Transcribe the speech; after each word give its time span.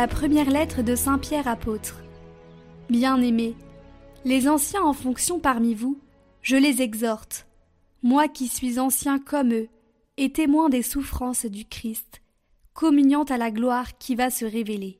La 0.00 0.08
première 0.08 0.48
lettre 0.48 0.80
de 0.80 0.94
Saint 0.94 1.18
Pierre 1.18 1.46
apôtre. 1.46 2.00
Bien-aimés, 2.88 3.54
les 4.24 4.48
anciens 4.48 4.80
en 4.82 4.94
fonction 4.94 5.38
parmi 5.38 5.74
vous, 5.74 6.00
je 6.40 6.56
les 6.56 6.80
exhorte, 6.80 7.46
moi 8.02 8.26
qui 8.26 8.48
suis 8.48 8.78
ancien 8.78 9.18
comme 9.18 9.52
eux, 9.52 9.68
et 10.16 10.32
témoin 10.32 10.70
des 10.70 10.80
souffrances 10.80 11.44
du 11.44 11.66
Christ, 11.66 12.22
communiant 12.72 13.24
à 13.24 13.36
la 13.36 13.50
gloire 13.50 13.98
qui 13.98 14.14
va 14.14 14.30
se 14.30 14.46
révéler. 14.46 14.98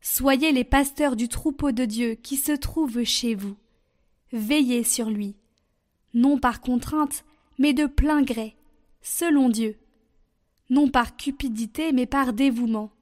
Soyez 0.00 0.52
les 0.52 0.62
pasteurs 0.62 1.16
du 1.16 1.26
troupeau 1.26 1.72
de 1.72 1.84
Dieu 1.84 2.14
qui 2.14 2.36
se 2.36 2.52
trouve 2.52 3.02
chez 3.02 3.34
vous. 3.34 3.56
Veillez 4.32 4.84
sur 4.84 5.10
lui, 5.10 5.34
non 6.14 6.38
par 6.38 6.60
contrainte, 6.60 7.24
mais 7.58 7.72
de 7.72 7.86
plein 7.86 8.22
gré, 8.22 8.54
selon 9.00 9.48
Dieu, 9.48 9.76
non 10.70 10.88
par 10.88 11.16
cupidité, 11.16 11.90
mais 11.90 12.06
par 12.06 12.32
dévouement, 12.32 12.92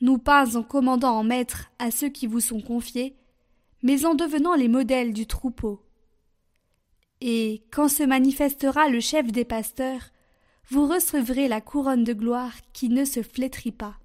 nous 0.00 0.18
pas 0.18 0.56
en 0.56 0.62
commandant 0.62 1.16
en 1.16 1.24
maître 1.24 1.70
à 1.78 1.90
ceux 1.90 2.08
qui 2.08 2.26
vous 2.26 2.40
sont 2.40 2.60
confiés, 2.60 3.16
mais 3.82 4.04
en 4.04 4.14
devenant 4.14 4.54
les 4.54 4.68
modèles 4.68 5.12
du 5.12 5.26
troupeau. 5.26 5.82
Et 7.20 7.62
quand 7.70 7.88
se 7.88 8.02
manifestera 8.02 8.88
le 8.88 9.00
chef 9.00 9.30
des 9.30 9.44
pasteurs, 9.44 10.10
vous 10.70 10.86
recevrez 10.86 11.48
la 11.48 11.60
couronne 11.60 12.04
de 12.04 12.12
gloire 12.12 12.52
qui 12.72 12.88
ne 12.88 13.04
se 13.04 13.22
flétrit 13.22 13.72
pas. 13.72 13.96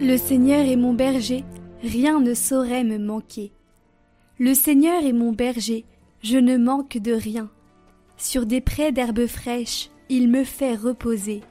Le 0.00 0.16
Seigneur 0.16 0.64
est 0.64 0.76
mon 0.76 0.92
berger, 0.92 1.44
rien 1.82 2.20
ne 2.20 2.34
saurait 2.34 2.84
me 2.84 2.98
manquer. 2.98 3.52
Le 4.38 4.54
Seigneur 4.54 5.04
est 5.04 5.12
mon 5.12 5.32
berger, 5.32 5.84
je 6.22 6.38
ne 6.38 6.56
manque 6.56 6.98
de 6.98 7.12
rien. 7.12 7.50
Sur 8.16 8.46
des 8.46 8.60
prés 8.60 8.92
d'herbes 8.92 9.26
fraîches, 9.26 9.90
il 10.08 10.28
me 10.28 10.44
fait 10.44 10.74
reposer. 10.74 11.42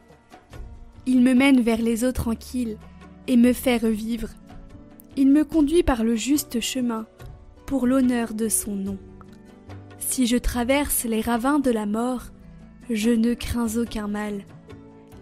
Il 1.05 1.22
me 1.22 1.33
mène 1.33 1.61
vers 1.61 1.81
les 1.81 2.03
eaux 2.03 2.11
tranquilles 2.11 2.78
et 3.28 3.38
me 3.38 3.53
fait 3.53 3.78
revivre. 3.78 4.30
Il 5.16 5.31
me 5.31 5.44
conduit 5.44 5.83
par 5.83 6.03
le 6.03 6.16
juste 6.16 6.59
chemin, 6.59 7.05
pour 7.66 7.88
l'honneur 7.88 8.33
de 8.33 8.50
son 8.50 8.75
nom. 8.75 8.98
Si 10.00 10.28
je 10.28 10.38
traverse 10.38 11.05
les 11.05 11.22
ravins 11.22 11.59
de 11.59 11.72
la 11.72 11.86
mort, 11.86 12.23
je 12.89 13.09
ne 13.09 13.33
crains 13.33 13.78
aucun 13.78 14.08
mal, 14.08 14.44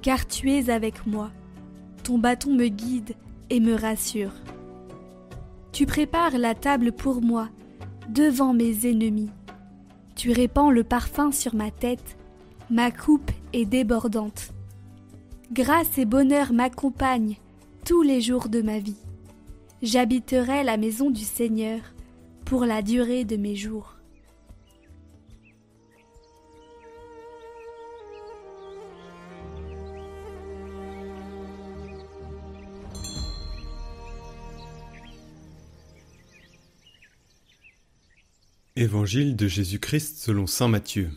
car 0.01 0.27
tu 0.27 0.51
es 0.51 0.69
avec 0.69 1.07
moi 1.07 1.31
ton 2.05 2.19
bâton 2.19 2.53
me 2.53 2.67
guide 2.67 3.15
et 3.49 3.59
me 3.59 3.73
rassure. 3.73 4.31
Tu 5.75 5.85
prépares 5.85 6.37
la 6.37 6.55
table 6.55 6.93
pour 6.93 7.21
moi, 7.21 7.49
devant 8.07 8.53
mes 8.53 8.89
ennemis. 8.89 9.29
Tu 10.15 10.31
répands 10.31 10.71
le 10.71 10.85
parfum 10.85 11.33
sur 11.33 11.53
ma 11.53 11.69
tête, 11.69 12.17
ma 12.69 12.91
coupe 12.91 13.29
est 13.51 13.65
débordante. 13.65 14.53
Grâce 15.51 15.97
et 15.97 16.05
bonheur 16.05 16.53
m'accompagnent 16.53 17.35
tous 17.83 18.03
les 18.03 18.21
jours 18.21 18.47
de 18.47 18.61
ma 18.61 18.79
vie. 18.79 18.95
J'habiterai 19.81 20.63
la 20.63 20.77
maison 20.77 21.09
du 21.09 21.25
Seigneur 21.25 21.81
pour 22.45 22.63
la 22.63 22.81
durée 22.81 23.25
de 23.25 23.35
mes 23.35 23.57
jours. 23.57 23.94
Évangile 38.85 39.35
de 39.35 39.47
Jésus-Christ 39.47 40.19
selon 40.19 40.45
Saint 40.45 40.67
Matthieu. 40.67 41.09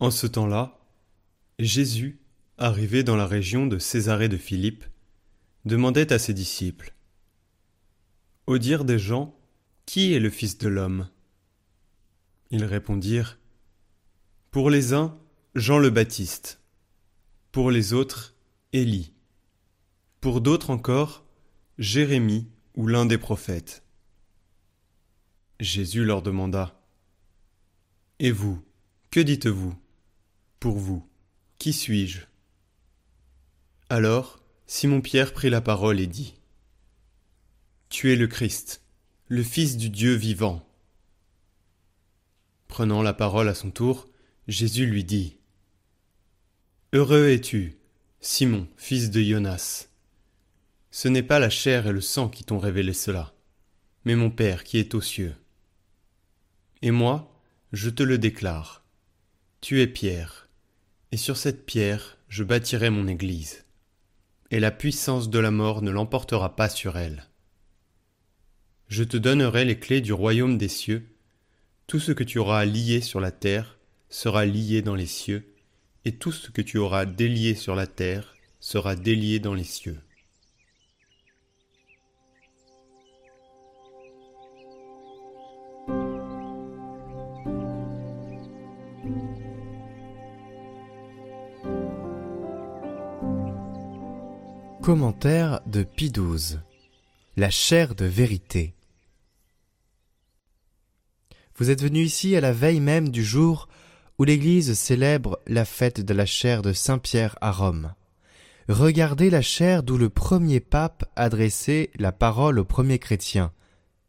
En 0.00 0.10
ce 0.10 0.26
temps-là, 0.26 0.80
Jésus, 1.58 2.18
arrivé 2.56 3.02
dans 3.02 3.14
la 3.14 3.26
région 3.26 3.66
de 3.66 3.78
Césarée 3.78 4.30
de 4.30 4.38
Philippe, 4.38 4.86
demandait 5.66 6.14
à 6.14 6.18
ses 6.18 6.32
disciples 6.32 6.94
Au 8.46 8.56
dire 8.56 8.86
des 8.86 8.98
gens, 8.98 9.38
qui 9.84 10.14
est 10.14 10.18
le 10.18 10.30
Fils 10.30 10.56
de 10.56 10.68
l'homme? 10.68 11.10
Ils 12.50 12.64
répondirent 12.64 13.38
Pour 14.50 14.70
les 14.70 14.94
uns, 14.94 15.14
Jean 15.54 15.78
le 15.78 15.90
Baptiste, 15.90 16.58
pour 17.52 17.70
les 17.70 17.92
autres, 17.92 18.34
Élie, 18.72 19.12
pour 20.22 20.40
d'autres 20.40 20.70
encore, 20.70 21.26
Jérémie 21.76 22.48
ou 22.76 22.86
l'un 22.86 23.04
des 23.04 23.18
prophètes. 23.18 23.83
Jésus 25.60 26.04
leur 26.04 26.20
demanda 26.20 26.82
Et 28.18 28.32
vous, 28.32 28.60
que 29.12 29.20
dites-vous 29.20 29.74
Pour 30.58 30.78
vous, 30.78 31.08
qui 31.58 31.72
suis-je? 31.72 32.22
Alors 33.88 34.40
Simon-Pierre 34.66 35.32
prit 35.32 35.50
la 35.50 35.60
parole 35.60 36.00
et 36.00 36.08
dit 36.08 36.34
Tu 37.88 38.12
es 38.12 38.16
le 38.16 38.26
Christ, 38.26 38.82
le 39.28 39.44
Fils 39.44 39.76
du 39.76 39.90
Dieu 39.90 40.14
vivant. 40.14 40.66
Prenant 42.66 43.02
la 43.02 43.14
parole 43.14 43.48
à 43.48 43.54
son 43.54 43.70
tour, 43.70 44.08
Jésus 44.48 44.86
lui 44.86 45.04
dit 45.04 45.36
Heureux 46.92 47.28
es-tu, 47.28 47.78
Simon, 48.20 48.66
fils 48.76 49.10
de 49.10 49.20
Jonas. 49.20 49.88
Ce 50.90 51.06
n'est 51.06 51.22
pas 51.22 51.38
la 51.38 51.50
chair 51.50 51.86
et 51.86 51.92
le 51.92 52.00
sang 52.00 52.28
qui 52.28 52.42
t'ont 52.42 52.58
révélé 52.58 52.92
cela, 52.92 53.34
mais 54.04 54.16
mon 54.16 54.30
Père 54.30 54.64
qui 54.64 54.78
est 54.78 54.94
aux 54.94 55.00
cieux. 55.00 55.36
Et 56.84 56.90
moi, 56.90 57.34
je 57.72 57.88
te 57.88 58.02
le 58.02 58.18
déclare. 58.18 58.84
Tu 59.62 59.80
es 59.80 59.86
pierre, 59.86 60.50
et 61.12 61.16
sur 61.16 61.38
cette 61.38 61.64
pierre 61.64 62.18
je 62.28 62.44
bâtirai 62.44 62.90
mon 62.90 63.08
Église, 63.08 63.64
et 64.50 64.60
la 64.60 64.70
puissance 64.70 65.30
de 65.30 65.38
la 65.38 65.50
mort 65.50 65.80
ne 65.80 65.90
l'emportera 65.90 66.56
pas 66.56 66.68
sur 66.68 66.98
elle. 66.98 67.30
Je 68.88 69.02
te 69.02 69.16
donnerai 69.16 69.64
les 69.64 69.78
clés 69.78 70.02
du 70.02 70.12
royaume 70.12 70.58
des 70.58 70.68
cieux, 70.68 71.08
tout 71.86 72.00
ce 72.00 72.12
que 72.12 72.22
tu 72.22 72.38
auras 72.38 72.66
lié 72.66 73.00
sur 73.00 73.18
la 73.18 73.32
terre 73.32 73.78
sera 74.10 74.44
lié 74.44 74.82
dans 74.82 74.94
les 74.94 75.06
cieux, 75.06 75.54
et 76.04 76.18
tout 76.18 76.32
ce 76.32 76.50
que 76.50 76.60
tu 76.60 76.76
auras 76.76 77.06
délié 77.06 77.54
sur 77.54 77.74
la 77.74 77.86
terre 77.86 78.34
sera 78.60 78.94
délié 78.94 79.38
dans 79.38 79.54
les 79.54 79.64
cieux. 79.64 80.02
Commentaire 94.84 95.62
de 95.64 95.82
Pie 95.82 96.12
La 97.38 97.48
chair 97.48 97.94
de 97.94 98.04
vérité. 98.04 98.74
Vous 101.56 101.70
êtes 101.70 101.82
venu 101.82 102.00
ici 102.00 102.36
à 102.36 102.42
la 102.42 102.52
veille 102.52 102.80
même 102.80 103.08
du 103.08 103.24
jour 103.24 103.70
où 104.18 104.24
l'Église 104.24 104.74
célèbre 104.74 105.40
la 105.46 105.64
fête 105.64 106.02
de 106.02 106.12
la 106.12 106.26
chair 106.26 106.60
de 106.60 106.74
Saint 106.74 106.98
Pierre 106.98 107.38
à 107.40 107.50
Rome. 107.50 107.94
Regardez 108.68 109.30
la 109.30 109.40
chair 109.40 109.84
d'où 109.84 109.96
le 109.96 110.10
premier 110.10 110.60
pape 110.60 111.10
adressait 111.16 111.90
la 111.98 112.12
parole 112.12 112.58
aux 112.58 112.66
premiers 112.66 112.98
chrétiens, 112.98 113.54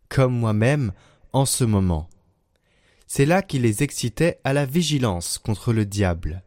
comme 0.09 0.37
moi-même 0.37 0.91
en 1.31 1.45
ce 1.45 1.63
moment. 1.63 2.09
C'est 3.07 3.25
là 3.25 3.41
qu'il 3.41 3.61
les 3.61 3.81
excitait 3.81 4.41
à 4.43 4.51
la 4.51 4.65
vigilance 4.65 5.37
contre 5.37 5.71
le 5.71 5.85
diable, 5.85 6.43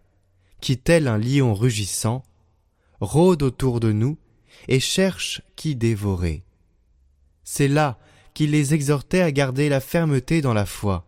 qui 0.60 0.76
tel 0.76 1.08
un 1.08 1.16
lion 1.16 1.54
rugissant 1.54 2.22
rôde 3.00 3.42
autour 3.42 3.80
de 3.80 3.92
nous 3.92 4.18
et 4.66 4.80
cherche 4.80 5.42
qui 5.56 5.76
dévorer. 5.76 6.44
C'est 7.44 7.68
là 7.68 7.98
qu'il 8.34 8.50
les 8.50 8.74
exhortait 8.74 9.22
à 9.22 9.32
garder 9.32 9.68
la 9.68 9.80
fermeté 9.80 10.40
dans 10.40 10.54
la 10.54 10.66
foi, 10.66 11.06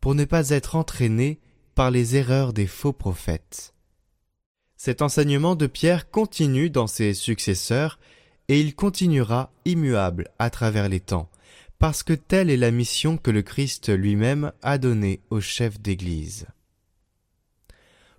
pour 0.00 0.14
ne 0.14 0.24
pas 0.24 0.50
être 0.50 0.76
entraînés 0.76 1.40
par 1.74 1.90
les 1.90 2.16
erreurs 2.16 2.52
des 2.52 2.66
faux 2.66 2.92
prophètes. 2.92 3.74
Cet 4.76 5.02
enseignement 5.02 5.56
de 5.56 5.66
Pierre 5.66 6.10
continue 6.10 6.70
dans 6.70 6.86
ses 6.86 7.14
successeurs, 7.14 7.98
et 8.48 8.60
il 8.60 8.74
continuera 8.74 9.52
immuable 9.64 10.28
à 10.38 10.50
travers 10.50 10.88
les 10.88 11.00
temps, 11.00 11.30
parce 11.78 12.02
que 12.02 12.12
telle 12.12 12.50
est 12.50 12.56
la 12.56 12.70
mission 12.70 13.16
que 13.16 13.30
le 13.30 13.42
Christ 13.42 13.88
lui-même 13.88 14.52
a 14.62 14.78
donnée 14.78 15.20
au 15.30 15.40
chef 15.40 15.80
d'Église. 15.80 16.46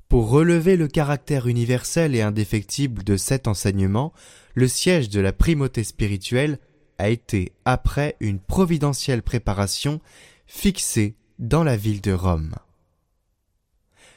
Pour 0.09 0.29
relever 0.29 0.77
le 0.77 0.87
caractère 0.87 1.47
universel 1.47 2.15
et 2.15 2.21
indéfectible 2.21 3.03
de 3.03 3.17
cet 3.17 3.47
enseignement, 3.47 4.13
le 4.55 4.67
siège 4.67 5.09
de 5.09 5.19
la 5.19 5.33
primauté 5.33 5.83
spirituelle 5.83 6.59
a 6.97 7.09
été, 7.09 7.51
après 7.65 8.15
une 8.21 8.39
providentielle 8.39 9.21
préparation, 9.21 9.99
fixé 10.45 11.15
dans 11.39 11.63
la 11.63 11.75
ville 11.75 12.01
de 12.01 12.13
Rome. 12.13 12.55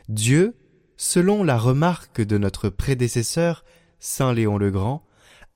Dieu, 0.09 0.57
selon 0.97 1.43
la 1.43 1.59
remarque 1.59 2.21
de 2.21 2.39
notre 2.39 2.69
prédécesseur, 2.69 3.65
Saint 3.99 4.33
Léon 4.33 4.59
le 4.59 4.71
Grand, 4.71 5.05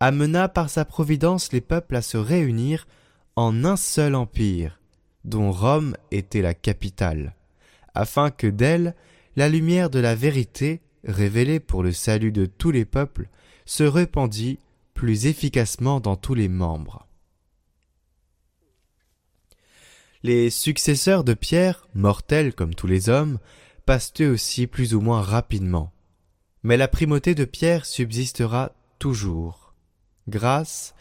amena 0.01 0.49
par 0.49 0.69
sa 0.69 0.85
providence 0.85 1.53
les 1.53 1.61
peuples 1.61 1.97
à 1.97 2.03
se 2.03 2.17
réunir 2.17 2.87
en 3.37 3.65
un 3.65 3.77
seul 3.77 4.17
empire, 4.17 4.81
dont 5.25 5.53
Rome 5.53 5.97
était 6.11 6.43
la 6.43 6.55
capitale, 6.55 7.37
afin 7.95 8.31
que 8.31 8.49
d'elle 8.49 8.95
la 9.37 9.49
lumière 9.49 9.91
de 9.91 9.99
la 9.99 10.15
vérité, 10.15 10.81
révélée 11.05 11.61
pour 11.61 11.83
le 11.83 11.93
salut 11.93 12.33
de 12.33 12.47
tous 12.47 12.71
les 12.71 12.85
peuples, 12.85 13.29
se 13.67 13.85
répandit 13.85 14.59
plus 14.95 15.27
efficacement 15.27 16.01
dans 16.01 16.17
tous 16.17 16.35
les 16.35 16.49
membres. 16.49 17.07
Les 20.23 20.49
successeurs 20.49 21.25
de 21.25 21.35
Pierre, 21.35 21.87
mortels 21.95 22.55
comme 22.55 22.75
tous 22.75 22.87
les 22.87 23.09
hommes, 23.09 23.39
passent 23.85 24.15
eux 24.21 24.31
aussi 24.31 24.67
plus 24.67 24.95
ou 24.95 25.01
moins 25.01 25.21
rapidement. 25.21 25.93
Mais 26.63 26.79
la 26.79 26.89
primauté 26.89 27.35
de 27.35 27.45
Pierre 27.45 27.85
subsistera 27.85 28.73
toujours, 28.99 29.75
grâce 30.29 30.95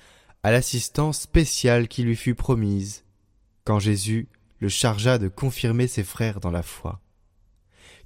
à 0.43 0.51
l'assistance 0.51 1.21
spéciale 1.21 1.87
qui 1.87 2.03
lui 2.03 2.17
fut 2.17 2.35
promise, 2.35 3.05
quand 3.63 3.79
Jésus 3.79 4.27
le 4.59 4.67
chargea 4.67 5.17
de 5.17 5.29
confirmer 5.29 5.87
ses 5.87 6.03
frères 6.03 6.41
dans 6.41 6.51
la 6.51 6.63
foi. 6.63 7.02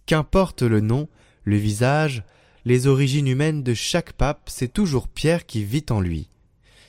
Qu'importe 0.08 0.62
le 0.62 0.80
nom, 0.80 1.10
le 1.44 1.58
visage, 1.58 2.24
les 2.64 2.88
origines 2.88 3.28
humaines 3.28 3.62
de 3.62 3.74
chaque 3.74 4.14
pape, 4.14 4.50
c'est 4.50 4.72
toujours 4.72 5.10
Pierre 5.10 5.46
qui 5.46 5.66
vit 5.66 5.86
en 5.90 6.00
lui. 6.00 6.30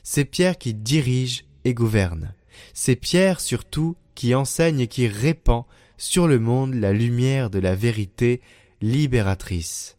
C'est 0.05 0.25
Pierre 0.25 0.57
qui 0.57 0.73
dirige 0.73 1.45
et 1.65 1.75
gouverne. 1.75 2.33
C'est 2.75 2.97
Pierre 2.97 3.41
surtout 3.41 3.97
qui 4.15 4.37
enseigne 4.37 4.81
et 4.81 4.87
qui 4.87 5.09
répand 5.09 5.65
sur 5.97 6.29
le 6.29 6.39
monde 6.39 6.75
la 6.75 6.93
lumière 6.93 7.51
de 7.51 7.59
la 7.59 7.75
vérité 7.75 8.41
libératrice. 8.81 9.99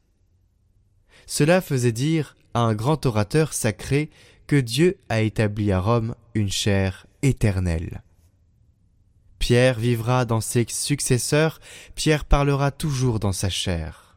Cela 1.25 1.59
faisait 1.59 1.91
dire 1.91 2.37
à 2.53 2.61
un 2.61 2.73
grand 2.73 3.05
orateur 3.05 3.51
sacré 3.53 4.09
que 4.47 4.55
Dieu 4.55 4.97
a 5.09 5.21
établi 5.21 5.73
à 5.73 5.81
Rome 5.81 6.15
une 6.35 6.51
chair 6.51 7.05
éternelle. 7.21 8.01
Pierre 9.39 9.79
vivra 9.79 10.25
dans 10.25 10.41
ses 10.41 10.65
successeurs, 10.69 11.59
Pierre 11.95 12.25
parlera 12.25 12.71
toujours 12.71 13.19
dans 13.19 13.31
sa 13.31 13.49
chair. 13.49 14.08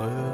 heureux. 0.00 0.29